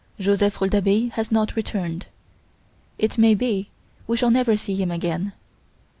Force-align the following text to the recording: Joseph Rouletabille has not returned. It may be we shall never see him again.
Joseph 0.19 0.57
Rouletabille 0.59 1.09
has 1.11 1.31
not 1.31 1.55
returned. 1.55 2.07
It 2.97 3.19
may 3.19 3.35
be 3.35 3.69
we 4.07 4.17
shall 4.17 4.31
never 4.31 4.57
see 4.57 4.73
him 4.75 4.89
again. 4.89 5.31